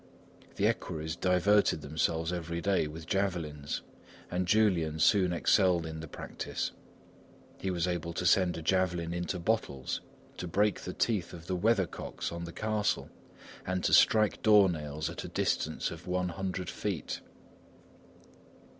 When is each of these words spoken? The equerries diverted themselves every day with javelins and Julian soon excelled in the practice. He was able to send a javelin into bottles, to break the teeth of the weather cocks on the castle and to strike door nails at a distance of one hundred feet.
The 0.55 0.65
equerries 0.65 1.15
diverted 1.15 1.81
themselves 1.81 2.33
every 2.33 2.59
day 2.59 2.87
with 2.87 3.05
javelins 3.05 3.83
and 4.31 4.47
Julian 4.47 4.97
soon 4.97 5.31
excelled 5.31 5.85
in 5.85 5.99
the 5.99 6.07
practice. 6.07 6.71
He 7.59 7.69
was 7.69 7.87
able 7.87 8.11
to 8.13 8.25
send 8.25 8.57
a 8.57 8.63
javelin 8.63 9.13
into 9.13 9.37
bottles, 9.37 10.01
to 10.37 10.47
break 10.47 10.81
the 10.81 10.93
teeth 10.93 11.33
of 11.33 11.45
the 11.45 11.55
weather 11.55 11.85
cocks 11.85 12.31
on 12.31 12.45
the 12.45 12.51
castle 12.51 13.11
and 13.63 13.83
to 13.83 13.93
strike 13.93 14.41
door 14.41 14.69
nails 14.69 15.07
at 15.07 15.23
a 15.23 15.27
distance 15.27 15.91
of 15.91 16.07
one 16.07 16.29
hundred 16.29 16.71
feet. 16.71 17.21